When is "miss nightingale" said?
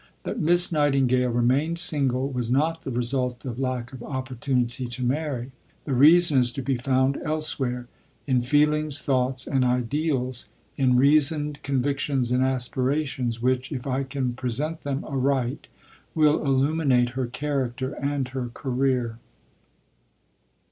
0.39-1.29